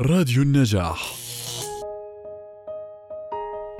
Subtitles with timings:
[0.00, 1.12] راديو النجاح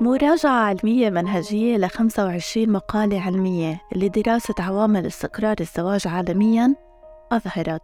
[0.01, 6.75] مراجعة علمية منهجية ل 25 مقالة علمية لدراسة عوامل استقرار الزواج عالمياً
[7.31, 7.81] أظهرت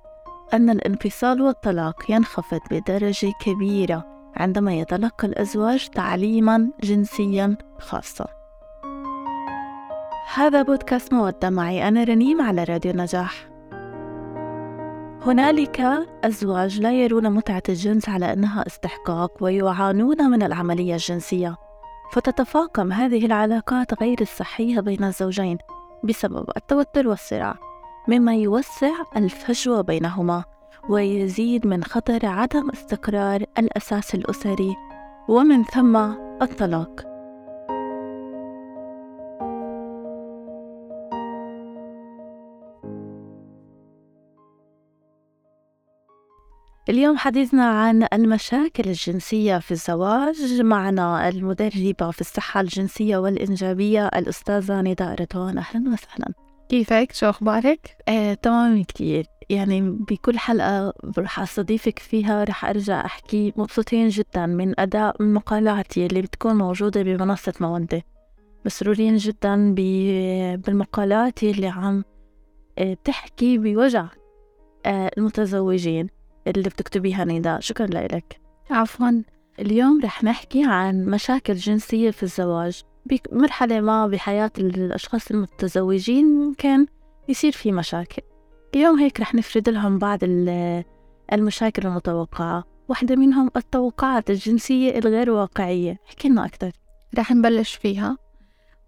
[0.53, 8.27] أن الانفصال والطلاق ينخفض بدرجة كبيرة عندما يتلقى الأزواج تعليماً جنسياً خاصاً.
[10.33, 13.50] هذا بودكاست مودة معي أنا رنيم على راديو نجاح.
[15.25, 15.81] هنالك
[16.23, 21.57] أزواج لا يرون متعة الجنس على أنها استحقاق ويعانون من العملية الجنسية.
[22.11, 25.57] فتتفاقم هذه العلاقات غير الصحية بين الزوجين
[26.03, 27.55] بسبب التوتر والصراع
[28.07, 30.43] مما يوسع الفجوة بينهما
[30.89, 34.75] ويزيد من خطر عدم استقرار الأساس الأسري
[35.29, 35.95] ومن ثم
[36.41, 37.10] الطلاق.
[46.91, 50.61] اليوم حديثنا عن المشاكل الجنسية في الزواج.
[50.61, 55.57] معنا المدربة في الصحة الجنسية والإنجابية الأستاذة نداء رضوان.
[55.57, 56.33] أهلا وسهلا.
[56.69, 59.25] كيفك؟ شو أخبارك؟ آه، تمام كتير.
[59.49, 66.21] يعني بكل حلقة رح أستضيفك فيها رح أرجع أحكي مبسوطين جدا من أداء مقالاتي اللي
[66.21, 68.03] بتكون موجودة بمنصة مودة
[68.65, 69.73] مسرورين جدا
[70.55, 72.03] بالمقالات اللي عم
[72.77, 74.05] آه، تحكي بوجع
[74.85, 76.20] آه، المتزوجين.
[76.47, 79.21] اللي بتكتبيها نداء شكرا لك عفوا.
[79.59, 82.81] اليوم رح نحكي عن مشاكل جنسية في الزواج.
[83.05, 86.85] بمرحلة ما بحياة الأشخاص المتزوجين ممكن
[87.29, 88.21] يصير في مشاكل.
[88.75, 90.19] اليوم هيك رح نفرد لهم بعض
[91.33, 92.63] المشاكل المتوقعة.
[92.89, 95.97] واحدة منهم التوقعات الجنسية الغير واقعية.
[96.07, 96.71] احكي لنا أكثر
[97.17, 98.17] رح نبلش فيها.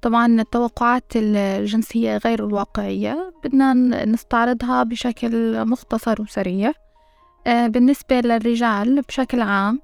[0.02, 3.74] طبعا التوقعات الجنسية غير الواقعية بدنا
[4.06, 6.72] نستعرضها بشكل مختصر وسريع.
[7.45, 9.80] بالنسبة للرجال بشكل عام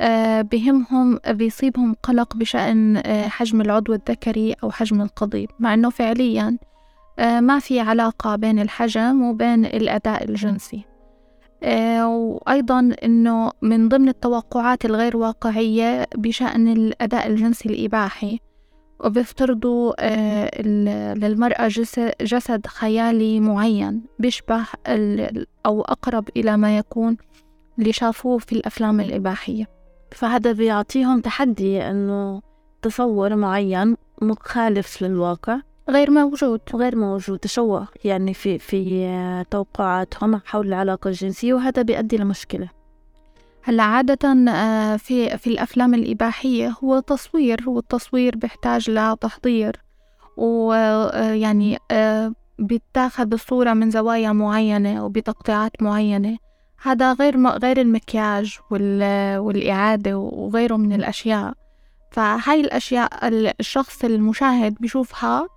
[0.00, 5.50] آه، بهمهم بيصيبهم قلق بشأن آه، حجم العضو الذكري أو حجم القضيب.
[5.58, 6.58] مع أنه فعليا
[7.18, 10.84] ما في علاقة بين الحجم وبين الأداء الجنسي.
[12.02, 18.40] وأيضا أنه من ضمن التوقعات الغير واقعية بشأن الأداء الجنسي الإباحي
[19.04, 19.92] وبيفترضوا
[21.14, 21.68] للمرأة
[22.20, 24.66] جسد خيالي معين بيشبه
[25.66, 27.16] أو أقرب إلى ما يكون
[27.78, 29.66] اللي شافوه في الأفلام الإباحية.
[30.12, 32.42] فهذا بيعطيهم تحدي إنه
[32.82, 35.60] تصور معين مخالف للواقع.
[35.90, 36.60] غير موجود.
[36.74, 37.38] غير موجود.
[37.38, 42.68] تشوه يعني في في توقعاتهم حول العلاقة الجنسية وهذا بيؤدي لمشكلة.
[43.64, 49.82] هلا عادة آه، في في الأفلام الإباحية هو تصوير والتصوير بيحتاج لتحضير.
[50.36, 56.38] ويعني آه، بيتاخد الصورة من زوايا معينة وبتقطيعات معينة.
[56.82, 61.52] هذا غير غير المكياج والإعادة وغيره من الأشياء.
[62.10, 63.10] فهاي الأشياء
[63.60, 65.48] الشخص المشاهد بيشوفها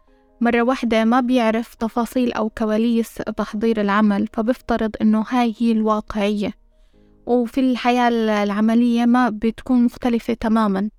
[0.42, 6.65] مرة واحدة ما بيعرف تفاصيل أو كواليس تحضير العمل فبفترض إنه هاي هي الواقعية.
[7.26, 8.08] وفي الحياة
[8.44, 10.90] العملية ما بتكون مختلفة تماما.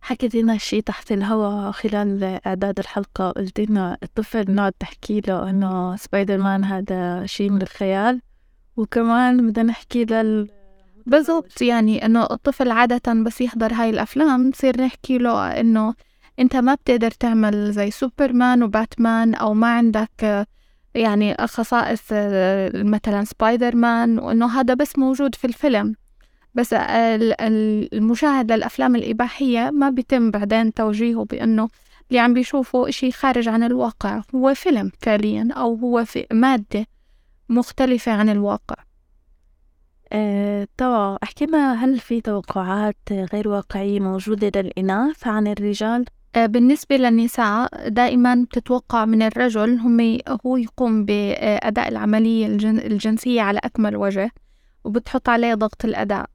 [0.00, 5.96] حكيت لنا شي تحت الهواء خلال إعداد الحلقة قلت لنا الطفل نقعد تحكي له إنه
[5.96, 8.20] سبايدر مان هذا شي من الخيال.
[8.76, 10.48] وكمان بدنا نحكي لل
[11.06, 15.94] بالضبط يعني إنه الطفل عادة بس يحضر هاي الأفلام نصير نحكي له إنه
[16.38, 20.46] أنت ما بتقدر تعمل زي Superman و Batman أو ما عندك
[20.94, 22.02] يعني خصائص
[22.74, 25.94] مثلا سبايدر مان وإنه هذا بس موجود في الفيلم.
[26.54, 26.74] بس
[27.92, 31.68] المشاهد للأفلام الإباحية ما بيتم بعدين توجيهه بأنه
[32.08, 34.22] اللي عم بيشوفه إشي خارج عن الواقع.
[34.34, 36.86] هو فيلم فعليا أو هو في مادة
[37.48, 38.76] مختلفة عن الواقع.
[40.12, 46.04] آه، طبعا أحكي لنا هل في توقعات غير واقعية موجودة للإناث عن الرجال؟
[46.36, 53.96] آه، بالنسبة للنساء دائما تتوقع من الرجل هم هو يقوم بأداء العملية الجنسية على أكمل
[53.96, 54.30] وجه
[54.84, 56.26] وبتحط عليه ضغط الأداء.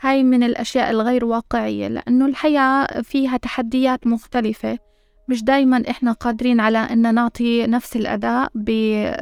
[0.00, 4.78] هاي من الأشياء الغير واقعية لأنه الحياة فيها تحديات مختلفة.
[5.28, 8.50] مش دايما إحنا قادرين على أن نعطي نفس الأداء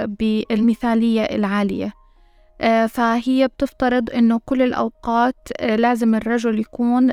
[0.06, 1.92] بالمثالية العالية.
[2.60, 7.12] آه، فهي بتفترض إنه كل الأوقات آه، لازم الرجل يكون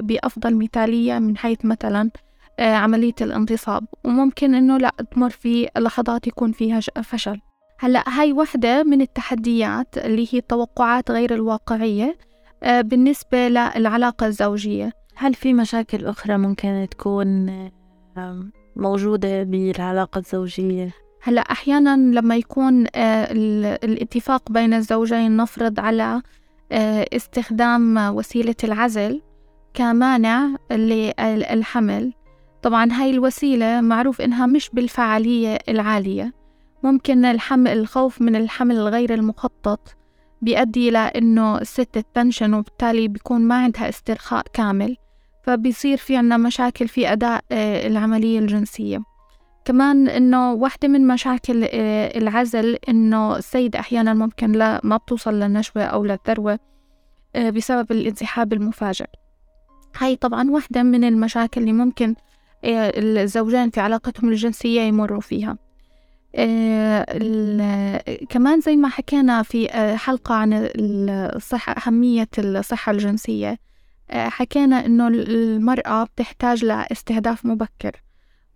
[0.00, 2.10] بأفضل مثالية من حيث مثلا
[2.64, 3.84] عملية الانتصاب.
[4.04, 7.40] وممكن إنه لا تمر في لحظات يكون فيها فشل.
[7.80, 12.18] هلأ هاي وحدة من التحديات اللي هي التوقعات غير الواقعية
[12.62, 14.92] آه، بالنسبة للعلاقة الزوجية.
[15.16, 17.50] هل في مشاكل أخرى ممكن تكون
[18.76, 20.90] موجودة بالعلاقة الزوجية؟
[21.22, 23.32] هلأ أحيانا لما يكون آه،
[23.84, 26.22] الاتفاق بين الزوجين نفرض على
[27.12, 29.22] استخدام وسيلة العزل
[29.74, 32.12] كمانع للحمل
[32.62, 36.32] طبعا هاي الوسيلة معروف إنها مش بالفعالية العالية.
[36.82, 39.96] ممكن الحمل الخوف من الحمل الغير المخطط
[40.42, 44.96] بيؤدي إلى إنه الست تنشن وبالتالي بيكون ما عندها استرخاء كامل
[45.42, 49.02] فبيصير في عنا مشاكل في أداء آه، العملية الجنسية.
[49.64, 55.82] كمان إنه واحدة من مشاكل آه، العزل إنه السيد أحيانا ممكن لا ما بتوصل للنشوة
[55.82, 56.58] أو للذروة
[57.36, 59.06] آه، بسبب الانسحاب المفاجئ.
[59.98, 62.14] هاي طبعا واحدة من المشاكل اللي ممكن
[62.64, 65.58] الزوجين في علاقتهم الجنسية يمروا فيها.
[68.28, 73.58] كمان زي ما حكينا في حلقة عن الصحة أهمية الصحة الجنسية.
[74.10, 78.02] آه، حكينا إنه المرأة بتحتاج لاستهداف مبكر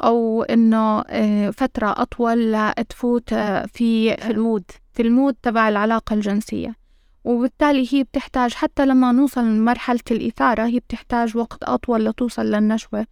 [0.05, 6.15] أو إنه آه، فترة أطول لتفوت آه، في ال mood في ال mood تبع العلاقة
[6.15, 6.77] الجنسية.
[7.25, 13.07] وبالتالي هي بتحتاج حتى لما نوصل لمرحلة الإثارة هي بتحتاج وقت أطول لتوصل للنشوة.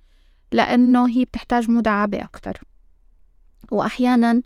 [0.53, 2.61] لأنه هي بتحتاج مداعبة أكتر.
[3.71, 4.43] وأحيانا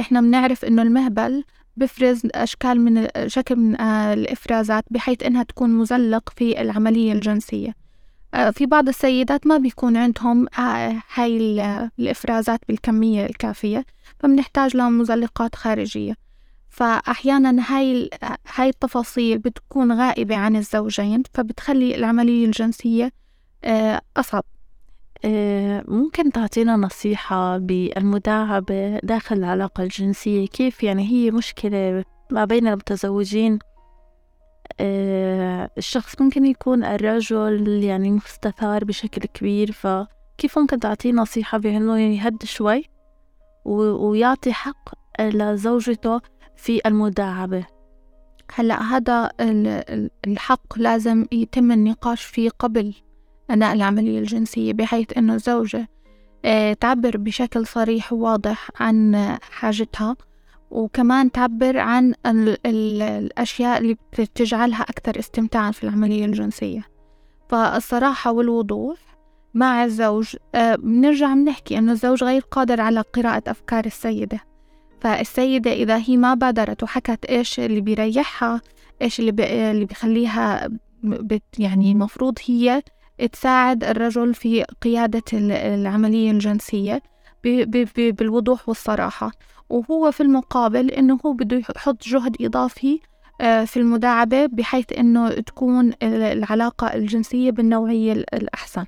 [0.00, 1.44] إحنا بنعرف إنه المهبل
[1.76, 7.74] بفرز أشكال من شكل من آه، الإفرازات بحيث إنها تكون مزلق في العملية الجنسية.
[8.34, 11.36] آه، في بعض السيدات ما بيكون عندهم آه، هاي
[11.98, 13.84] الإفرازات بالكمية الكافية
[14.18, 16.14] فبنحتاج لهم مزلقات خارجية.
[16.68, 18.10] فأحيانا هاي
[18.54, 23.12] هاي التفاصيل بتكون غائبة عن الزوجين فبتخلي العملية الجنسية
[24.16, 24.44] أصعب.
[25.88, 33.58] ممكن تعطينا نصيحة بالمداعبة داخل العلاقة الجنسية؟ كيف يعني هي مشكلة ما بين المتزوجين؟
[35.78, 42.84] الشخص ممكن يكون الرجل يعني مستثار بشكل كبير فكيف ممكن تعطيه نصيحة بأنه يهد شوي
[43.64, 44.88] ويعطي حق
[45.20, 46.20] لزوجته
[46.56, 47.66] في المداعبة؟
[48.54, 49.30] هلأ هذا
[50.26, 52.94] الحق لازم يتم النقاش فيه قبل
[53.52, 55.88] أثناء العملية الجنسية بحيث أنه الزوجة
[56.44, 60.16] آه، تعبر بشكل صريح وواضح عن حاجتها
[60.70, 62.14] وكمان تعبر عن
[62.66, 66.82] الأشياء اللي بتجعلها أكثر استمتاعا في العملية الجنسية.
[67.48, 68.98] فالصراحة والوضوح
[69.54, 74.40] مع الزوج آه، بنرجع بنحكي إنه الزوج غير قادر على قراءة أفكار السيدة.
[75.00, 78.60] فالسيدة إذا هي ما بادرت وحكت إيش اللي بيريحها
[79.02, 80.68] إيش اللي, بي اللي بيخليها
[81.02, 82.82] بت يعني المفروض هي
[83.26, 85.22] تساعد الرجل في قيادة
[85.74, 87.02] العملية الجنسية
[87.96, 89.32] بالوضوح والصراحة.
[89.70, 93.00] وهو في المقابل إنه هو بده يحط جهد إضافي
[93.40, 98.84] آه، في المداعبة بحيث إنه تكون العلاقة الجنسية بالنوعية الأحسن.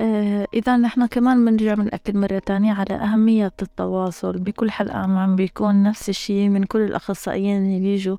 [0.00, 4.38] آه، إذا نحن كمان بنرجع بنأكد مرة تانية على أهمية التواصل.
[4.38, 8.16] بكل حلقة عم بيكون نفس الشي من كل الأخصائيين اللي بيجوا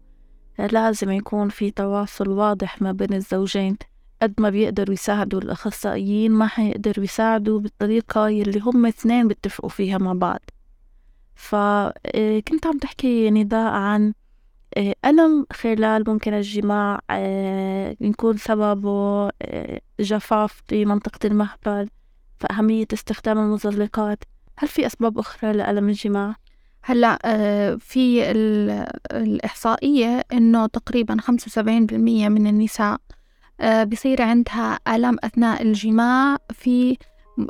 [0.72, 3.78] لازم يكون في تواصل واضح ما بين الزوجين.
[4.22, 10.14] قد ما بيقدروا يساعدوا الأخصائيين ما حيقدروا يساعدوا بالطريقة يلي هم اثنين بيتفقوا فيها مع
[10.14, 10.40] بعض
[11.36, 14.14] فكنت آه، عم تحكي نداء عن
[14.78, 19.30] آه، ألم خلال ممكن الجماع آه، يكون سببه
[20.00, 21.90] جفاف في منطقة المهبل
[22.40, 24.24] فأهمية استخدام المزلقات
[24.58, 26.36] هل في أسباب أخرى لألم الجماع؟
[26.84, 27.18] هلأ
[27.80, 28.32] في
[29.12, 32.98] الإحصائية إنه تقريبا خمسة وسبعين بالمية من النساء
[33.88, 36.98] بصير عندها آلام أثناء الجماع في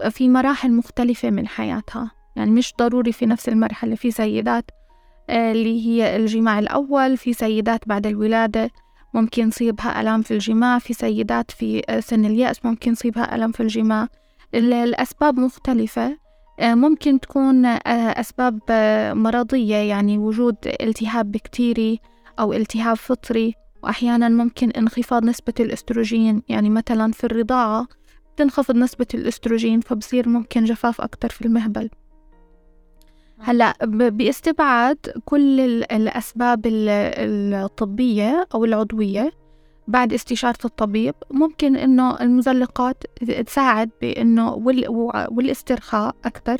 [0.09, 2.11] في مراحل مختلفة من حياتها.
[2.35, 4.71] يعني مش ضروري في نفس المرحلة في سيدات
[5.29, 8.69] آه، اللي هي الجماع الأول في سيدات بعد الولادة
[9.13, 13.59] ممكن يصيبها ألام في الجماع في سيدات في آه، سن اليأس ممكن يصيبها ألم في
[13.63, 14.07] الجماع.
[14.53, 16.17] الأسباب مختلفة.
[16.61, 18.59] ممكن تكون أسباب
[19.17, 21.99] مرضية يعني وجود التهاب بكتيري
[22.39, 23.53] أو التهاب فطري.
[23.83, 27.87] وأحيانا ممكن انخفاض نسبة الأستروجين يعني مثلا في الرضاعة
[28.37, 31.89] تنخفض نسبة الأستروجين فبصير ممكن جفاف أكتر في المهبل.
[33.39, 39.31] هلأ باستبعاد كل الأسباب الطبية أو العضوية
[39.87, 43.03] بعد استشارة الطبيب ممكن إنه المزلقات
[43.45, 44.53] تساعد بإنه
[45.31, 46.57] والإسترخاء أكثر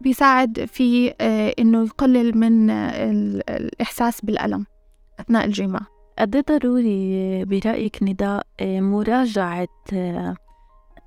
[0.00, 4.66] بيساعد في آه، إنه يقلل من الإحساس بالألم
[5.20, 9.68] أثناء الجماع قد ضروري برأيك نداء مراجعة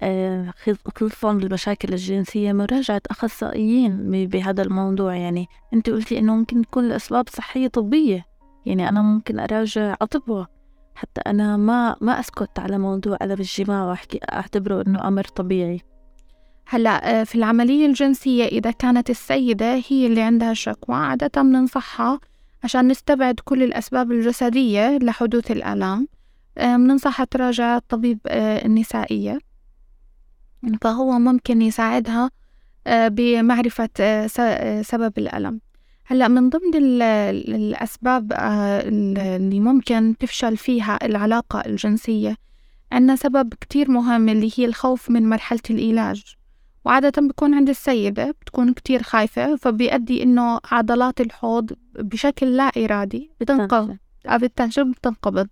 [0.01, 0.53] آه،
[0.95, 7.67] خصوصا بالمشاكل الجنسية مراجعة أخصائيين بهذا الموضوع؟ يعني أنت قلتي إنه ممكن تكون الأسباب صحية
[7.67, 8.25] طبية.
[8.65, 10.47] يعني أنا ممكن أراجع أطباء.
[10.95, 15.81] حتى أنا ما ما أسكت على موضوع ألم الجماع وأحكي أعتبره إنه أمر طبيعي.
[16.67, 22.19] هلأ آه، في العملية الجنسية إذا كانت السيدة هي اللي عندها شكوى عادة بننصحها
[22.67, 26.07] عشان نستبعد كل الأسباب الجسدية لحدوث الآلام
[26.57, 29.39] بننصحها تراجع الطبيب النسائية.
[30.81, 32.31] فهو ممكن يساعدها
[32.87, 33.89] بمعرفة
[34.81, 35.61] سبب الألم.
[36.05, 42.35] هلأ من ضمن الأسباب اللي ممكن تفشل فيها العلاقة الجنسية
[42.91, 46.36] عندنا سبب كتير مهم اللي هي الخوف من مرحلة العلاج.
[46.87, 53.97] وعادة بيكون عند السيدة بتكون كتير خايفة فبيؤدي إنه عضلات الحوض بشكل لا إرادي بتنقبض
[54.91, 55.47] بتنقبض.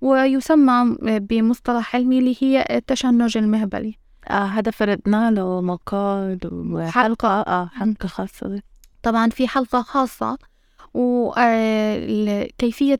[0.00, 3.98] ويسمى بمصطلح علمي اللي هي التشنج المهبلي.
[4.30, 7.28] آه هذا فردنا له مقال وحلقة.
[7.28, 8.62] آه حلقة خاصة.
[9.02, 10.38] طبعا في حلقة خاصة
[10.94, 11.38] وكيفية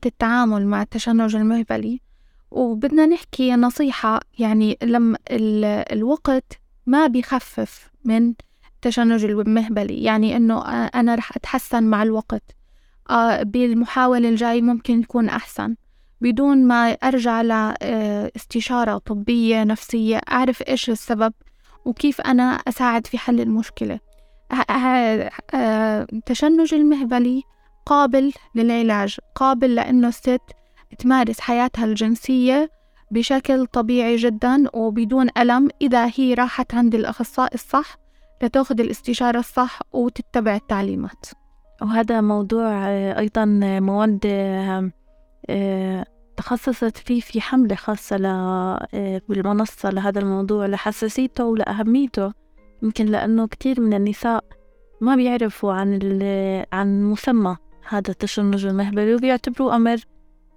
[0.05, 2.01] التعامل مع التشنج المهبلي.
[2.51, 5.17] وبدنا نحكي نصيحة يعني لما
[5.91, 8.33] الوقت ما بيخفف من
[8.75, 12.43] التشنج المهبلي يعني إنه أنا رح أتحسن مع الوقت.
[13.09, 15.75] آه، بالمحاولة الجاي ممكن يكون أحسن.
[16.21, 21.33] بدون ما أرجع لاستشارة طبية نفسية أعرف إيش السبب
[21.85, 23.99] وكيف أنا أساعد في حل المشكلة.
[26.13, 27.43] التشنج المهبلي
[27.85, 30.41] قابل للعلاج قابل لأنه الست
[30.99, 32.69] تمارس حياتها الجنسية
[33.11, 37.97] بشكل طبيعي جدا وبدون ألم إذا هي راحت عند الأخصائي الصح
[38.43, 41.25] لتأخذ الاستشارة الصح وتتبع التعليمات.
[41.81, 42.87] وهذا موضوع
[43.19, 43.45] أيضا
[43.79, 44.19] مواد
[45.49, 46.05] آه،
[46.37, 52.33] تخصصت فيه في حملة خاصة آه، بالمنصة لهذا الموضوع لحساسيته ولأهميته
[52.83, 54.43] يمكن لأنه كتير من النساء
[55.01, 55.99] ما بيعرفوا عن
[56.73, 57.57] عن مسمى
[57.89, 59.97] هذا التشنج المهبلي وبيعتبروه أمر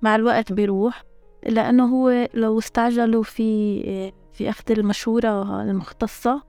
[0.02, 1.07] مع الوقت بيروح.
[1.46, 6.42] لأنه هو لو استعجلوا في في أخذ المشورة المختصة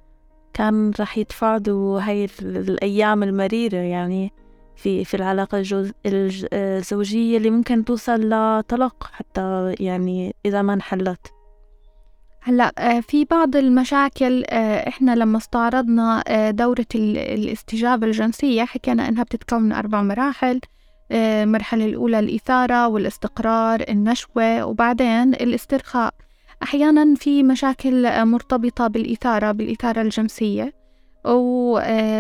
[0.54, 4.32] كان راح يتفادوا هاي الأيام المريرة يعني
[4.76, 5.64] في في العلاقة
[6.06, 11.34] الزوجية اللي ممكن توصل لطلاق حتى يعني إذا ما انحلت.
[12.42, 19.24] هلأ آه، في بعض المشاكل آه، إحنا لما استعرضنا آه، دورة الاستجابة الجنسية حكينا إنها
[19.24, 20.60] بتتكون من أربع مراحل.
[21.12, 26.14] المرحلة الأولى الإثارة والاستقرار النشوة وبعدين الاسترخاء.
[26.64, 30.74] أحيانا في مشاكل مرتبطة بالإثارة بالإثارة الجنسية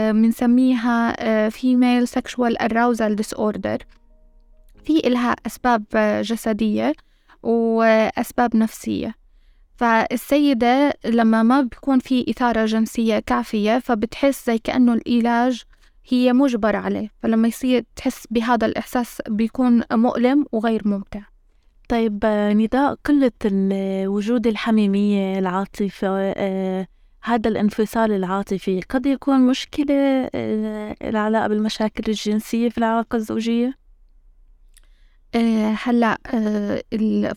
[0.09, 1.15] وبنسميها
[1.49, 3.77] female sexual arousal disorder.
[4.83, 5.83] في إلها أسباب
[6.23, 6.93] جسدية
[7.43, 9.15] وأسباب نفسية.
[9.77, 15.63] فالسيدة لما ما بيكون في إثارة جنسية كافية فبتحس زي كأنه العلاج
[16.07, 21.21] هي مجبرة عليه فلما يصير تحس بهذا الإحساس بيكون مؤلم وغير ممتع
[21.89, 23.31] طيب نداء قلة
[24.07, 26.87] وجود الحميمية العاطفة آه،
[27.21, 33.77] هذا الانفصال العاطفي قد يكون مشكلة آه، العلاقة بالمشاكل الجنسية في العلاقة الزوجية؟
[35.35, 36.17] آه، هلأ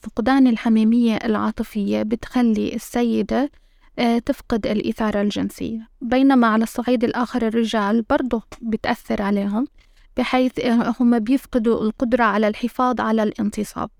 [0.02, 3.50] فقدان الحميمية العاطفية بتخلي السيدة
[4.26, 5.88] تفقد الإثارة الجنسية.
[6.00, 9.66] بينما على الصعيد الآخر الرجال برضه بتأثر عليهم
[10.16, 10.52] بحيث
[11.00, 13.90] هم بيفقدوا القدرة على الحفاظ على الانتصاب.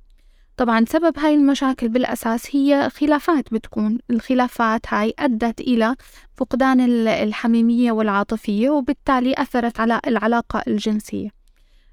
[0.57, 3.99] طبعا سبب هاي المشاكل بالأساس هي خلافات بتكون.
[4.11, 5.97] الخلافات هاي أدت إلى
[6.35, 11.31] فقدان الحميمية والعاطفية وبالتالي أثرت على العلاقة الجنسية.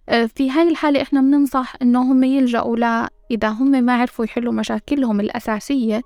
[0.09, 4.53] آه، في هاي الحالة إحنا بننصح إنه هم يلجأوا لا إذا هم ما عرفوا يحلوا
[4.53, 6.01] مشاكلهم الأساسية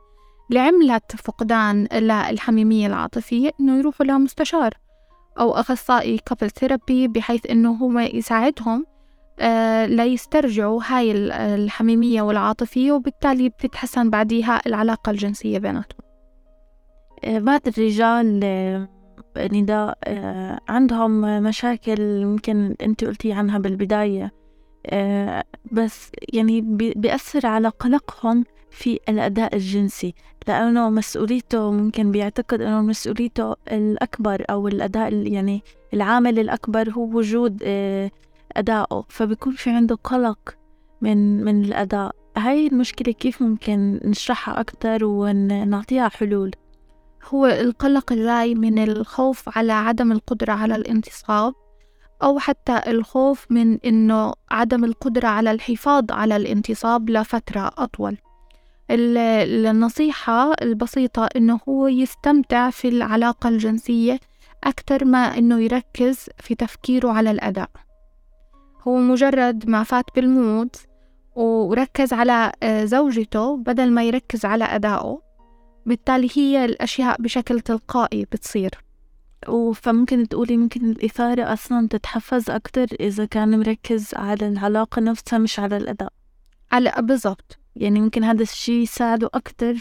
[0.49, 4.73] لعملة فقدان للحميمية العاطفية إنه يروحوا لمستشار
[5.39, 8.85] أو أخصائي couple therapy بحيث إنه هو يساعدهم
[9.39, 11.11] آه، ليسترجعوا هاي
[11.55, 15.99] الحميمية والعاطفية وبالتالي بتتحسن بعديها العلاقة الجنسية بيناتهم.
[17.23, 18.87] آه، بعض الرجال آه،
[19.37, 19.97] نداء
[20.67, 24.31] عندهم مشاكل ممكن أنت قلتي عنها بالبداية
[25.71, 26.61] بس يعني
[26.95, 30.15] بيأثر على قلقهم في الأداء الجنسي
[30.47, 35.63] لأنه مسؤوليته ممكن بيعتقد أنه مسؤوليته الأكبر أو الأداء يعني
[35.93, 37.63] العامل الأكبر هو وجود
[38.51, 39.03] أدائه.
[39.09, 40.57] فبيكون في عنده قلق
[41.01, 42.15] من من الأداء.
[42.37, 46.51] هاي المشكلة كيف ممكن نشرحها أكتر ونعطيها حلول؟
[47.29, 51.53] هو القلق جاي من الخوف على عدم القدرة على الانتصاب
[52.23, 58.17] أو حتى الخوف من إنه عدم القدرة على الحفاظ على الانتصاب لفترة أطول.
[58.91, 64.19] النصيحة البسيطة إنه هو يستمتع في العلاقة الجنسية
[64.63, 67.69] أكتر ما إنه يركز في تفكيره على الأداء.
[68.87, 70.75] هو مجرد ما فات بالمود
[71.35, 75.21] وركز على آه، زوجته بدل ما يركز على أدائه.
[75.85, 78.71] بالتالي هي الأشياء بشكل تلقائي بتصير.
[79.75, 85.77] فممكن تقولي ممكن الإثارة أصلا تتحفز أكتر إذا كان مركز على العلاقة نفسها مش على
[85.77, 86.13] الأداء.
[86.71, 87.62] على بالضبط.
[87.75, 89.75] يعني ممكن هذا الشيء يساعده أكتر.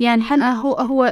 [0.00, 1.04] يعني هل هو هو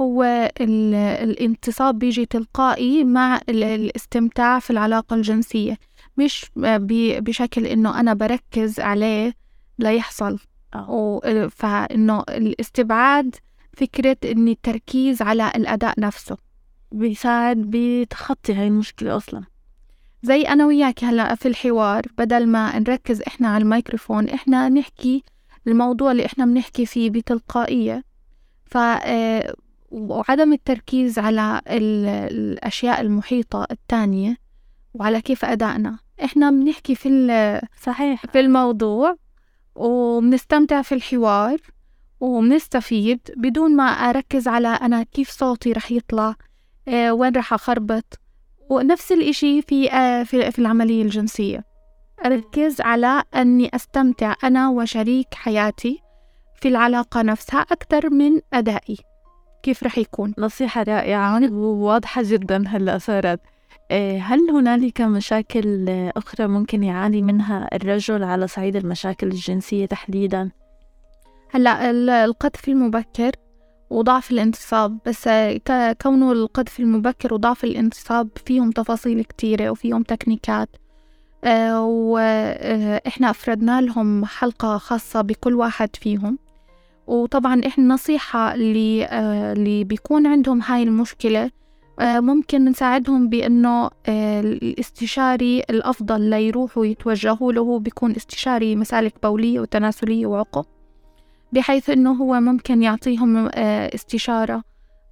[0.00, 0.22] هو
[0.60, 5.78] الانتصاب بيجي تلقائي مع الاستمتاع في العلاقة الجنسية
[6.16, 9.32] مش بشكل إنه أنا بركز عليه
[9.78, 10.38] ليحصل
[10.74, 11.48] آه.
[11.50, 13.36] فإنه الاستبعاد
[13.76, 16.36] فكرة إني التركيز على الأداء نفسه.
[16.92, 19.44] بيساعد بتخطي هاي المشكلة أصلا.
[20.26, 25.24] زي أنا وياك هلأ في الحوار بدل ما نركز إحنا على الميكروفون إحنا نحكي
[25.66, 28.04] الموضوع اللي إحنا بنحكي فيه بتلقائية.
[28.64, 29.54] ف آه،
[29.90, 34.36] وعدم التركيز على الأشياء المحيطة التانية
[34.94, 35.98] وعلى كيف أدائنا.
[36.24, 37.08] إحنا بنحكي في
[37.82, 38.26] صحيح.
[38.26, 39.16] في الموضوع
[39.74, 41.58] وبنستمتع في الحوار
[42.20, 46.34] وبنستفيد بدون ما أركز على أنا كيف صوتي رح يطلع
[46.88, 48.25] آه، وين رح أخربط.
[48.70, 51.64] ونفس الإشي في آه، في في العملية الجنسية.
[52.26, 56.00] أركز على أني أستمتع أنا وشريك حياتي
[56.54, 58.96] في العلاقة نفسها أكثر من أدائي.
[59.62, 63.40] كيف رح يكون؟ نصيحة رائعة وواضحة جدا هلأ صارت
[63.90, 70.50] آه، هل هنالك مشاكل أخرى ممكن يعاني منها الرجل على صعيد المشاكل الجنسية تحديدا؟
[71.50, 71.90] هلأ
[72.24, 73.30] القذف المبكر
[73.90, 75.28] وضعف الانتصاب بس
[76.02, 80.68] كونه القذف المبكر وضعف الانتصاب فيهم تفاصيل كتيرة وفيهم تكنيكات.
[81.44, 86.38] آه، وإحنا أفردنا لهم حلقة خاصة بكل واحد فيهم.
[87.06, 91.50] وطبعا إحنا النصيحة اللي, آه، اللي بيكون عندهم هاي المشكلة.
[92.00, 100.62] آه، ممكن نساعدهم بأنه الاستشاري الأفضل ليروحوا يتوجهوا له بيكون استشاري مسالك بولية وتناسلية وعقم.
[101.52, 104.62] بحيث إنه هو ممكن يعطيهم آه، استشارة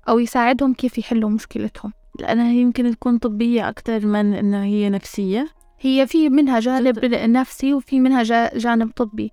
[0.08, 1.92] أو يساعدهم كيف يحلوا مشكلتهم.
[2.20, 5.48] لأنها يمكن تكون طبية أكثر من إنه هي نفسية.
[5.80, 8.22] هي في منها جانب نفسي وفي منها
[8.54, 9.30] جانب طبي.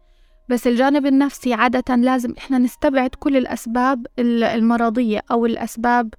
[0.49, 6.13] بس الجانب النفسي عادة لازم إحنا نستبعد كل الأسباب المرضية أو الأسباب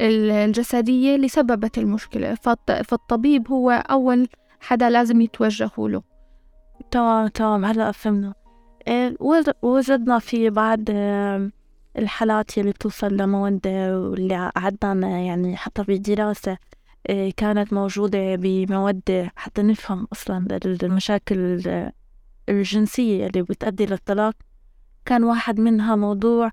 [0.00, 2.34] الجسدية اللي سببت المشكلة
[2.84, 4.28] فالطبيب هو أول
[4.60, 6.02] حدا لازم يتوجهوا له.
[6.90, 8.34] تمام تمام هلا فهمنا.
[9.62, 11.50] وجدنا في بعض آه،
[11.98, 16.58] الحالات يلي بتوصل لمودة واللي عدنا يعني حتى بدراسة
[17.06, 21.62] آه، كانت موجودة بمودة حتى نفهم أصلا المشاكل
[22.48, 24.34] الجنسية اللي بتؤدي للطلاق.
[25.04, 26.50] كان واحد منها موضوع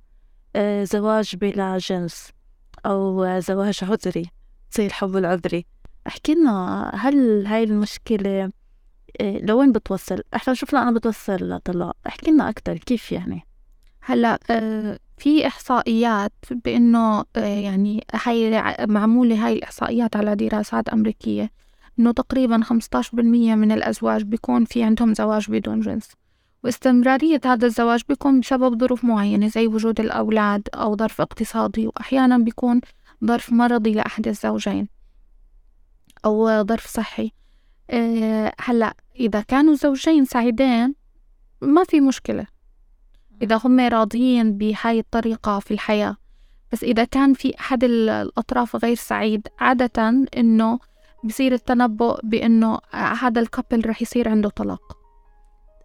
[0.56, 2.32] آه، زواج بلا جنس
[2.86, 4.30] أو زواج عذري
[4.72, 5.66] زي الحب العذري.
[6.08, 8.52] احكي لنا هل هاي المشكلة إيه،
[9.22, 13.46] لوين بتوصل؟ إحنا شفنا أنا بتوصل لطلاق احكي لنا أكثر كيف يعني؟
[14.02, 21.52] هلأ آه، في إحصائيات بإنه آه، يعني هاي معمولة هاي الإحصائيات على دراسات أمريكية
[22.00, 26.12] إنه تقريبا 15% من الأزواج بيكون في عندهم زواج بدون جنس.
[26.64, 32.82] واستمرارية هذا الزواج بيكون بسبب ظروف معينة زي وجود الأولاد أو ظرف اقتصادي وأحيانا بيكون
[33.26, 34.88] ظرف مرضي لأحد الزوجين
[36.26, 37.32] أو ظرف صحي.
[37.90, 40.96] أه هلأ إذا كانوا الزوجين سعيدين
[41.62, 42.48] ما في مشكلة.
[43.42, 46.18] إذا هم راضيين بهاي الطريقة في الحياة.
[46.72, 50.80] بس إذا كان في أحد الأطراف غير سعيد عادة إنه
[51.24, 54.98] بصير التنبؤ بإنه هذا الكابل رح يصير عنده طلاق.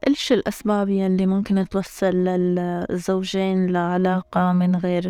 [0.08, 5.08] إيش الأسباب يلي ممكن توصل للزوجين لعلاقة من غير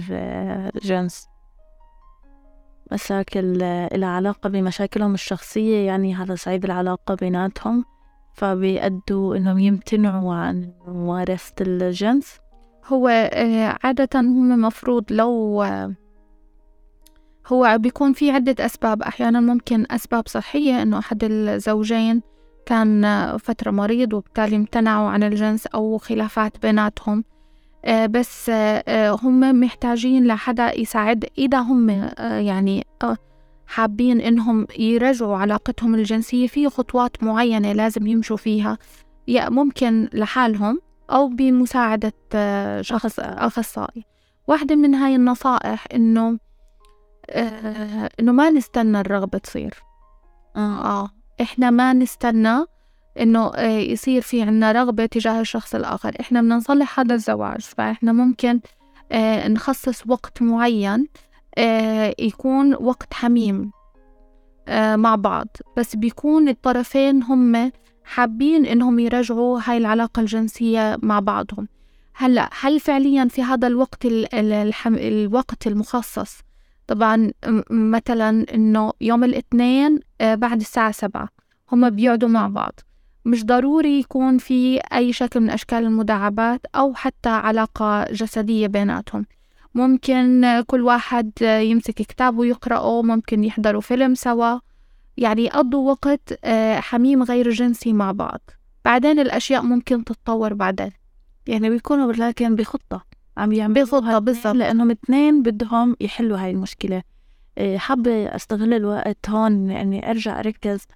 [0.82, 1.26] جنس؟
[2.92, 7.84] مشاكل العلاقة بمشاكلهم الشخصية يعني على صعيد العلاقة بيناتهم؟
[8.40, 12.38] فبيأدوا إنهم يمتنعوا عن ممارسة الجنس.
[12.86, 15.62] هو آه، عادة هم مفروض لو
[17.46, 19.02] هو بيكون في عدة أسباب.
[19.02, 22.22] أحيانا ممكن أسباب صحية إنه أحد الزوجين
[22.66, 27.24] كان فترة مريض وبالتالي امتنعوا عن الجنس أو خلافات بيناتهم.
[27.84, 32.86] آه، بس آه، هم محتاجين لحدا يساعد إذا هم يعني
[33.70, 38.78] حابين إنهم يرجعوا علاقتهم الجنسية في خطوات معينة لازم يمشوا فيها
[39.28, 40.80] يا ممكن لحالهم
[41.10, 44.04] أو بمساعدة آه، شخص أخصائي.
[44.48, 46.38] واحدة من هاي النصائح إنه
[47.30, 49.74] آه إنه ما نستنى الرغبة تصير.
[50.56, 50.84] آه.
[50.84, 52.64] آه إحنا ما نستنى
[53.20, 56.16] إنه آه يصير في عنا رغبة تجاه الشخص الآخر.
[56.20, 58.60] إحنا بدنا نصلح هذا الزواج فإحنا ممكن
[59.46, 61.08] نخصص وقت معين
[62.18, 63.70] يكون وقت حميم
[64.68, 65.48] آه، مع بعض.
[65.76, 67.72] بس بيكون الطرفين هم
[68.04, 71.68] حابين إنهم يرجعوا هاي العلاقة الجنسية مع بعضهم.
[72.14, 74.94] هلأ هل فعليا في هذا الوقت الحم...
[74.94, 76.40] الوقت المخصص؟
[76.86, 77.30] طبعا
[77.70, 81.28] مثلا إنه يوم الاثنين آه، بعد الساعة سبعة
[81.72, 82.80] هم بيقعدوا مع بعض.
[83.24, 89.26] مش ضروري يكون في أي شكل من أشكال المداعبات أو حتى علاقة جسدية بيناتهم.
[89.74, 94.58] ممكن كل واحد يمسك كتاب ويقرأه ممكن يحضروا فيلم سوا.
[95.16, 98.40] يعني يقضوا وقت آه، حميم غير جنسي مع بعض.
[98.84, 100.90] بعدين الأشياء ممكن تتطور بعدين.
[101.46, 103.04] يعني بيكونوا لكن بخطة.
[103.36, 104.54] عم يعملوا بخطة بالضبط.
[104.54, 107.02] لأنهم اثنين بدهم يحلوا هاي المشكلة.
[107.58, 110.86] آه، حابة أستغل الوقت هون إني أرجع أركز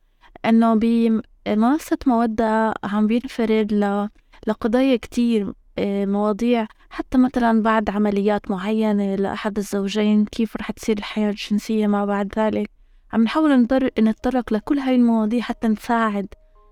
[0.44, 4.08] إنه بمنصة مودة عم بينفرد ل...
[4.46, 11.86] لقضايا كتير مواضيع حتى مثلا بعد عمليات معينة لأحد الزوجين كيف رح تصير الحياة الجنسية
[11.86, 12.70] ما بعد ذلك.
[13.12, 16.26] عم نحاول نتطرق لكل هاي المواضيع حتى نساعد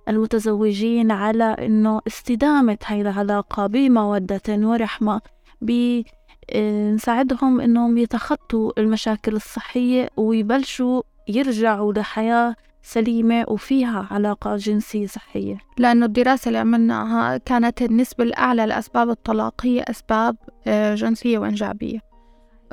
[0.09, 5.21] المتزوجين على إنه استدامة هاي العلاقة بمودة ورحمة
[5.61, 15.59] بنساعدهم آه، إنهم يتخطوا المشاكل الصحية ويبلشوا يرجعوا لحياة سليمة وفيها علاقة جنسية صحية.
[15.79, 21.99] لأنه الدراسة اللي عملناها كانت النسبة الأعلى لأسباب الطلاق هي أسباب آه، جنسية وإنجابية.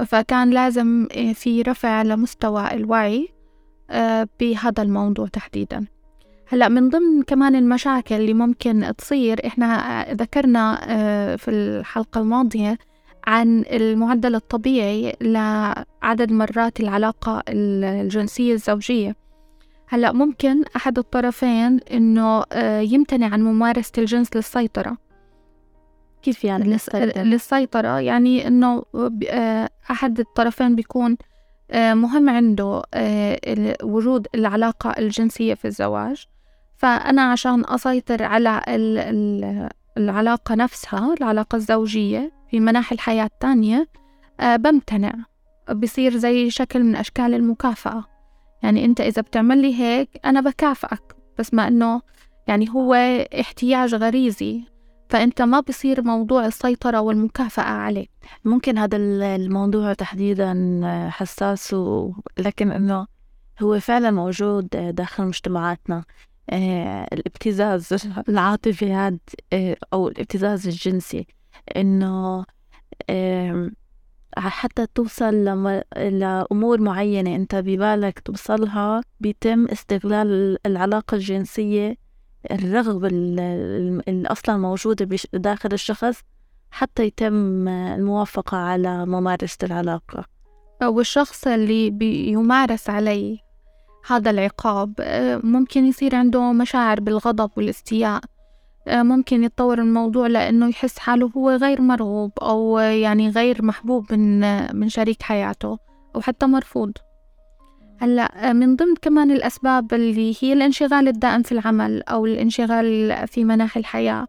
[0.06, 3.30] فكان لازم آه، في رفع لمستوى الوعي
[3.90, 5.86] آه، بهذا الموضوع تحديدا.
[6.48, 10.76] هلأ من ضمن كمان المشاكل اللي ممكن تصير إحنا ذكرنا
[11.38, 12.78] في الحلقة الماضية
[13.28, 19.16] عن المعدل الطبيعي لعدد مرات العلاقة الجنسية الزوجية.
[19.92, 24.98] هلا ممكن أحد الطرفين إنه آه، يمتنع عن ممارسة الجنس للسيطرة.
[26.22, 28.84] كيف يعني للسيطرة؟ للسيطرة يعني إنه
[29.30, 31.18] آه، أحد الطرفين بيكون
[31.72, 32.82] آه، مهم عنده
[33.84, 36.26] وجود العلاقة الجنسية في الزواج.
[36.78, 38.62] فأنا عشان أسيطر على
[39.98, 43.88] العلاقة نفسها العلاقة الزوجية في مناحي الحياة التانية
[44.42, 45.14] بمتنع.
[45.76, 48.19] بصير زي شكل من أشكال المكافأة.
[48.64, 52.02] يعني أنت إذا بتعمل لي هيك أنا بكافئك بس ما إنه
[52.48, 52.94] يعني هو
[53.40, 54.64] احتياج غريزي
[55.10, 58.08] فأنت ما بصير موضوع السيطرة والمكافأة عليه
[58.46, 58.98] ممكن هذا
[59.36, 61.76] الموضوع تحديدا حساس
[62.38, 63.08] لكن إنه
[63.62, 66.04] هو فعلا موجود داخل مجتمعاتنا.
[66.50, 69.18] آه، الابتزاز العاطفي هذا
[69.54, 71.28] آه، أو الابتزاز الجنسي.
[71.76, 72.46] إنه
[74.38, 81.96] حتى توصل لما لأمور معينة أنت ببالك توصلها بيتم استغلال العلاقة الجنسية
[82.52, 86.22] الرغبة اللي أصلا موجودة داخل الشخص
[86.72, 90.26] حتى يتم الموافقة على ممارسة العلاقة.
[90.84, 93.38] أو الشخص اللي بيمارس عليه
[94.08, 94.94] هذا العقاب
[95.44, 98.22] ممكن يصير عنده مشاعر بالغضب والاستياء.
[98.24, 98.39] آه،
[98.92, 104.40] ممكن يتطور الموضوع لأنه يحس حاله هو غير مرغوب أو يعني غير محبوب من
[104.76, 105.78] من شريك حياته
[106.16, 106.92] أو حتى مرفوض.
[108.00, 113.44] هلأ آه، من ضمن كمان الأسباب اللي هي الانشغال الدائم في العمل أو الانشغال في
[113.44, 114.28] مناحي الحياة.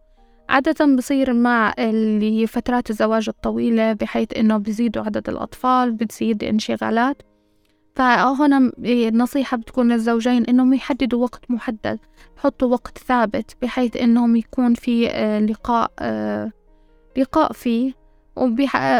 [0.49, 7.21] عادة بصير مع اللي هي فترات الزواج الطويلة بحيث إنه بزيدوا عدد الأطفال بتزيد انشغالات.
[7.95, 11.99] فهنا النصيحة بتكون للزوجين إنهم يحددوا وقت محدد
[12.41, 16.51] يحطوا وقت ثابت بحيث إنهم يكون في آه، لقاء آه،
[17.17, 17.93] لقاء فيه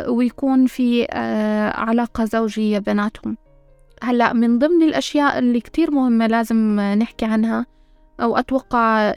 [0.08, 3.38] ويكون في آه، علاقة زوجية بيناتهم.
[4.04, 7.66] هلأ من ضمن الأشياء اللي كتير مهمة لازم نحكي عنها
[8.22, 9.14] أو أتوقع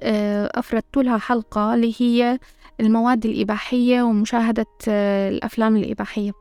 [0.54, 2.38] أفردت لها حلقة اللي هي
[2.80, 4.66] المواد الإباحية ومشاهدة
[5.28, 6.32] الأفلام الإباحية.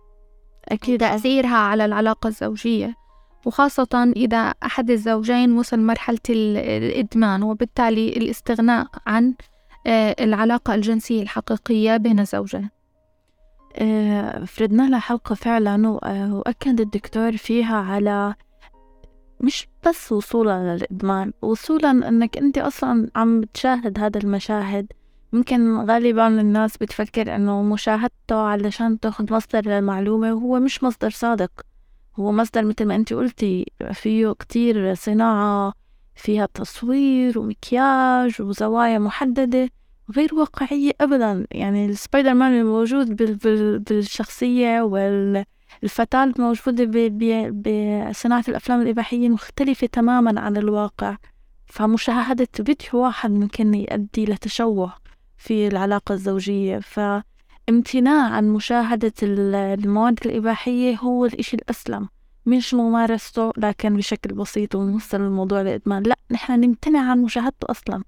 [0.69, 3.02] أكيد تأثيرها على العلاقة الزوجية.
[3.45, 9.33] وخاصة إذا أحد الزوجين وصل مرحلة الإدمان وبالتالي الاستغناء عن
[9.87, 12.69] آه، العلاقة الجنسية الحقيقية بين الزوجين.
[13.75, 18.35] آه، فردنا لها حلقة فعلا آه، وأكد الدكتور فيها على
[19.41, 24.91] مش بس وصولا للإدمان وصولا أنك أنت أصلا عم تشاهد هذا المشاهد.
[25.33, 31.51] ممكن غالبا الناس بتفكر أنه مشاهدته علشان تاخد مصدر للمعلومة وهو مش مصدر صادق.
[32.19, 35.73] هو مصدر مثل ما انت قلتي فيه كتير صناعة
[36.15, 39.69] فيها تصوير ومكياج وزوايا محددة
[40.15, 41.47] غير واقعية أبدا.
[41.51, 43.15] يعني السبايدر مان الموجود
[43.89, 46.85] بالشخصية والفتاة الموجودة
[47.49, 51.17] بصناعة الأفلام الإباحية مختلفة تماما عن الواقع.
[51.65, 54.93] فمشاهدة فيديو واحد ممكن يؤدي لتشوه
[55.37, 56.79] في العلاقة الزوجية.
[56.79, 56.99] ف
[57.69, 62.09] امتناع عن مشاهدة المواد الإباحية هو الإشي الأسلم.
[62.45, 66.03] مش ممارسته لكن بشكل بسيط ونوصل الموضوع لإدمان.
[66.03, 68.03] لا نحن نمتنع عن مشاهدته أصلا.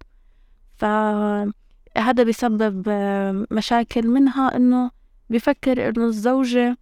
[0.75, 2.89] فهذا بسبب
[3.51, 4.91] مشاكل منها إنه
[5.29, 6.77] بفكر إنه الزوجة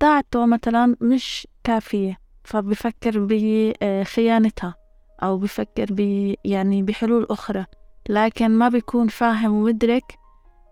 [0.00, 2.18] تاعته مثلا مش كافية.
[2.44, 4.74] فبفكر بخيانتها
[5.22, 6.00] أو بفكر ب
[6.44, 7.66] يعني بحلول أخرى.
[8.08, 10.18] لكن ما بيكون فاهم ومدرك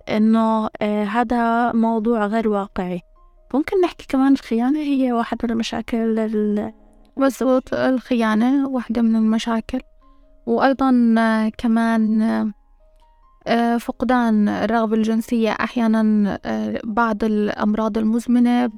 [0.09, 3.01] إنه آه، هذا موضوع غير واقعي.
[3.55, 6.73] ممكن نحكي كمان الخيانة هي واحد من المشاكل
[7.17, 9.81] مزبوط الخيانة واحدة من المشاكل.
[10.47, 12.23] وأيضا آه، كمان
[13.47, 16.39] آه، فقدان الرغبة الجنسية أحيانا
[16.85, 18.69] بعض الأمراض المزمنة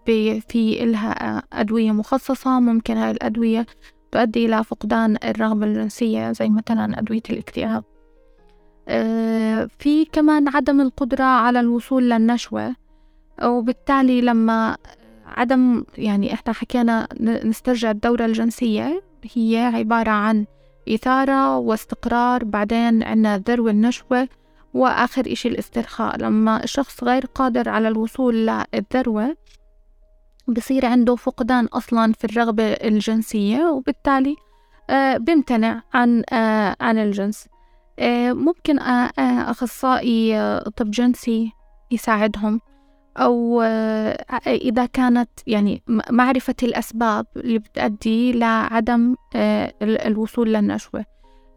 [0.48, 2.60] في إلها أدوية مخصصة.
[2.60, 3.66] ممكن هاي الأدوية
[4.12, 7.84] تؤدي إلى فقدان الرغبة الجنسية زي مثلا أدوية الاكتئاب.
[9.78, 12.74] في كمان عدم القدرة على الوصول للنشوة
[13.42, 14.76] وبالتالي لما
[15.26, 19.02] عدم يعني إحنا حكينا نسترجع الدورة الجنسية
[19.34, 20.46] هي عبارة عن
[20.88, 24.28] إثارة واستقرار بعدين عنا ذروة النشوة
[24.74, 26.16] وآخر إشي الاسترخاء.
[26.16, 28.34] لما الشخص غير قادر على الوصول
[28.74, 29.36] للذروة
[30.48, 34.36] بصير عنده فقدان أصلا في الرغبة الجنسية وبالتالي
[34.90, 37.46] آه بيمتنع عن آه عن الجنس.
[38.32, 41.52] ممكن آه آه أخصائي آه طب جنسي
[41.90, 42.60] يساعدهم
[43.16, 51.04] أو آه إذا كانت يعني معرفة الأسباب اللي بتؤدي لعدم آه الوصول للنشوة.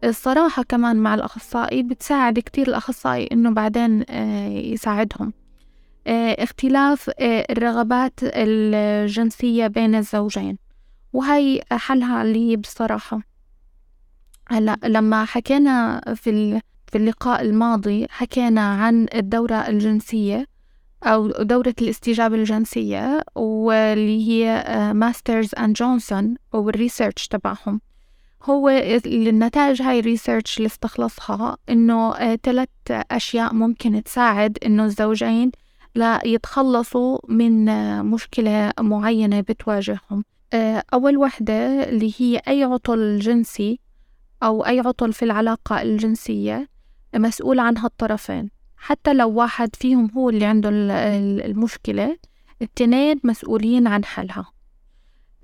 [0.04, 5.32] الصراحة كمان مع الأخصائي بتساعد كتير الأخصائي إنه بعدين آه يساعدهم.
[6.06, 10.58] آه، اختلاف آه، الرغبات الجنسية بين الزوجين
[11.12, 13.20] وهي حلها اللي بصراحة.
[14.48, 20.46] هلا لما حكينا في في اللقاء الماضي حكينا عن الدورة الجنسية
[21.04, 27.80] أو دورة الاستجابة الجنسية واللي هي Masters and Johnson وال research تبعهم.
[28.44, 28.68] هو
[29.06, 35.52] النتائج هاي الريسيرش اللي استخلصها إنه ثلاث آه، أشياء ممكن تساعد إنه الزوجين
[35.94, 37.64] ليتخلصوا من
[38.04, 40.24] مشكلة معينة بتواجههم.
[40.52, 43.80] آه، أول وحدة اللي هي أي عطل جنسي
[44.42, 46.68] أو أي عطل في العلاقة الجنسية
[47.16, 48.50] مسؤول عنها الطرفين.
[48.76, 50.68] حتى لو واحد فيهم هو اللي عنده
[51.46, 52.16] المشكلة
[52.62, 54.52] التنين مسؤولين عن حلها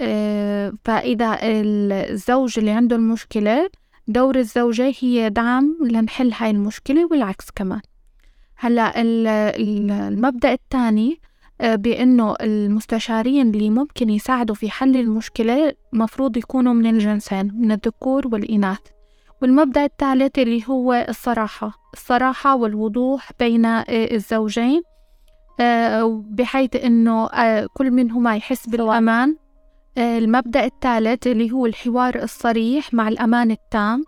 [0.00, 3.70] آه، فإذا الزوج اللي عنده المشكلة
[4.08, 7.80] دور الزوجة هي دعم لنحل هاي المشكلة والعكس كمان.
[8.56, 11.20] هلأ المبدأ الثاني
[11.60, 18.78] بأنه المستشارين اللي ممكن يساعدوا في حل المشكلة مفروض يكونوا من الجنسين من الذكور والإناث.
[19.42, 24.82] والمبدأ الثالث اللي هو الصراحة الصراحة والوضوح بين آه، الزوجين
[25.60, 27.28] آه، بحيث أنه
[27.66, 29.36] كل منهما يحس بالأمان.
[29.98, 34.04] المبدأ الثالث اللي هو الحوار الصريح مع الأمان التام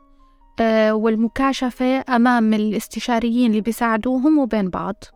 [0.60, 4.94] آه، والمكاشفة أمام الاستشاريين اللي بيساعدوهم وبين بعض.
[5.04, 5.15] آه،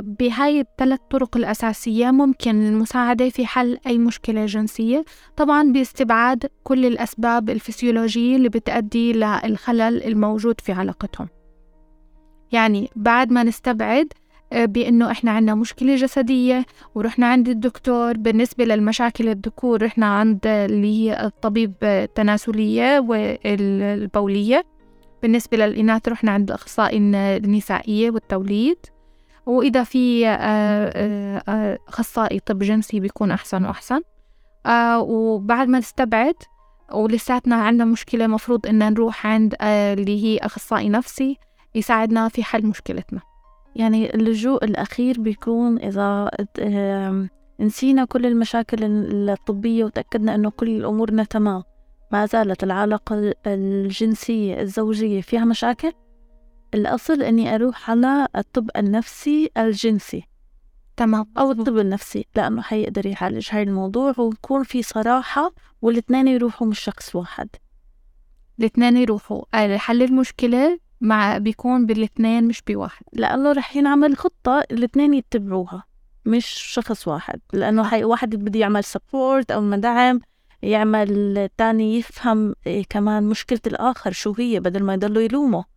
[0.00, 5.04] بهاي الثلاث طرق الأساسية ممكن المساعدة في حل أي مشكلة جنسية.
[5.36, 11.28] طبعا باستبعاد كل الأسباب الفسيولوجية اللي بتأدي للخلل الموجود في علاقتهم.
[12.52, 14.12] يعني بعد ما نستبعد
[14.52, 21.24] بأنه إحنا عندنا مشكلة جسدية ورحنا عند الدكتور بالنسبة للمشاكل الذكور رحنا عند اللي هي
[21.24, 24.64] الطبيب التناسلية والبولية.
[25.22, 26.98] بالنسبة للإناث رحنا عند الأخصائي
[27.36, 28.78] النسائية والتوليد.
[29.46, 34.00] وإذا في آه، آه، آه، أخصائي طب جنسي بيكون أحسن وأحسن.
[34.98, 36.34] وبعد ما نستبعد
[36.92, 41.38] ولساتنا عندنا مشكلة مفروض إن نروح عند اللي هي أخصائي نفسي
[41.74, 43.20] يساعدنا في حل مشكلتنا.
[43.76, 46.30] يعني اللجوء الأخير بيكون إذا
[47.60, 48.84] نسينا كل المشاكل
[49.30, 51.62] الطبية وتأكدنا أنه كل أمورنا تمام.
[52.12, 55.92] ما زالت العلاقة الجنسية الزوجية فيها مشاكل
[56.74, 60.22] الأصل أني أروح على الطب النفسي الجنسي.
[60.96, 61.26] تمام.
[61.38, 67.16] أو الطب النفسي لأنه حيقدر يعالج هاي الموضوع ويكون في صراحة والاثنين يروحوا مش شخص
[67.16, 67.48] واحد.
[68.58, 69.42] الاثنين يروحوا.
[69.76, 73.04] حل المشكلة مع بيكون بالاثنين مش بواحد.
[73.12, 75.84] لأنه رح ينعمل خطة الاثنين يتبعوها
[76.26, 77.40] مش شخص واحد.
[77.52, 80.20] لأنه هاي واحد بده يعمل support أو مدعم
[80.62, 85.71] يعمل تاني يفهم إيه كمان مشكلة الآخر شو هي بدل ما يضلوا يلومه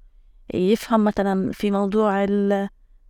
[0.53, 2.25] يفهم مثلا في موضوع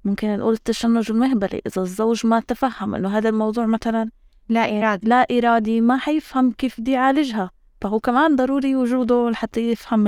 [0.05, 4.09] ممكن نقول التشنج المهبلي إذا الزوج ما تفهم إنه هذا الموضوع مثلا
[4.49, 5.07] لا إرادي.
[5.07, 10.07] لا إرادي ما حيفهم كيف بدي يعالجها فهو كمان ضروري وجوده لحتى يفهم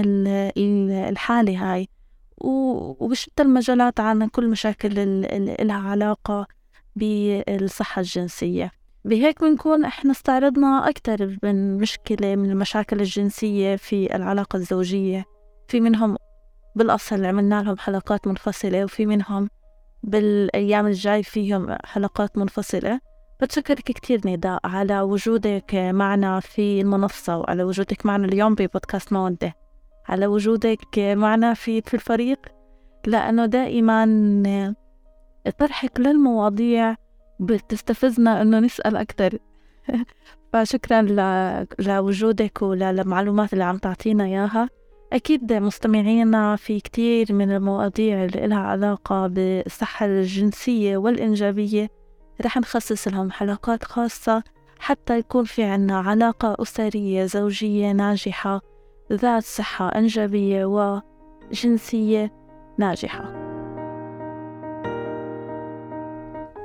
[0.89, 1.89] الحالة هاي.
[2.37, 6.47] وبشتى المجالات عن كل مشاكل اللي لها علاقة
[6.95, 8.71] بالصحة الجنسية.
[9.05, 15.25] بهيك بنكون إحنا استعرضنا أكثر من مشكلة من المشاكل الجنسية في العلاقة الزوجية.
[15.67, 16.17] في منهم
[16.77, 19.49] بالأصل عملنا لهم حلقات منفصلة وفي منهم
[20.03, 22.99] بالأيام الجاي فيهم حلقات منفصلة.
[23.41, 29.55] بتشكرك كتير نداء على وجودك معنا في المنصة وعلى وجودك معنا اليوم ببودكاست مودة
[30.07, 32.39] على وجودك معنا في في الفريق
[33.07, 34.05] لأنه دائما
[35.59, 36.95] طرحك للمواضيع
[37.39, 39.37] بتستفزنا إنه نسأل أكتر.
[40.53, 41.01] فشكرا
[41.79, 44.69] لوجودك وللمعلومات اللي عم تعطينا إياها.
[45.13, 51.89] أكيد مستمعينا في كتير من المواضيع اللي لها علاقة بالصحة الجنسية والإنجابية
[52.45, 54.43] رح نخصص لهم حلقات خاصة
[54.79, 58.61] حتى يكون في عنا علاقة أسرية زوجية ناجحة
[59.13, 62.33] ذات صحة إنجابية وجنسية
[62.77, 63.47] ناجحة.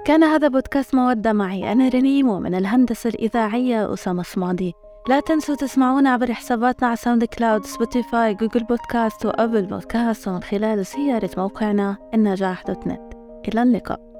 [0.05, 4.75] كان هذا بودكاست مودة معي أنا رنيم ومن الهندسة الإذاعية أسامة صمادي.
[5.09, 10.85] لا تنسوا تسمعونا عبر حساباتنا على SoundCloud Spotify Google Podcast و Apple Podcast ومن خلال
[10.85, 13.13] زيارة موقعنا النجاح dot net.
[13.49, 14.12] إلى اللقاء.